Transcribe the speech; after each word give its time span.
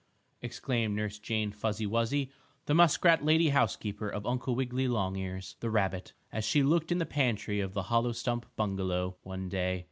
exclaimed 0.41 0.95
Nurse 0.95 1.19
Jane 1.19 1.51
Fuzzy 1.51 1.85
Wuzzy, 1.85 2.31
the 2.65 2.73
muskrat 2.73 3.23
lady 3.23 3.49
housekeeper 3.49 4.09
of 4.09 4.25
Uncle 4.25 4.55
Wiggily 4.55 4.87
Longears, 4.87 5.57
the 5.59 5.69
rabbit, 5.69 6.13
as 6.31 6.43
she 6.43 6.63
looked 6.63 6.91
in 6.91 6.97
the 6.97 7.05
pantry 7.05 7.59
of 7.59 7.75
the 7.75 7.83
hollow 7.83 8.11
stump 8.11 8.47
bungalow 8.55 9.17
one 9.21 9.47
day. 9.47 9.79